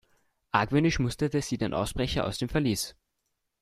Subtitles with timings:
[0.51, 2.95] Argwöhnisch musterte sie den Ausbrecher aus dem Verlies.